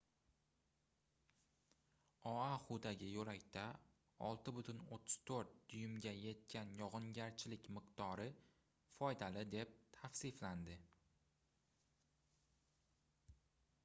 oaxudagi 2.29 3.09
yoʻlakda 3.17 3.65
6,34 4.29 5.51
duymga 5.75 6.15
yetgan 6.21 6.73
yogʻingarchilik 6.81 7.69
miqdori 7.77 8.27
foydali 8.97 9.45
deb 9.55 9.77
tavsiflandi 10.01 10.79